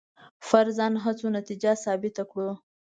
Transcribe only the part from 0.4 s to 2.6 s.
فرضاً هڅو نتیجه ثابته کړو.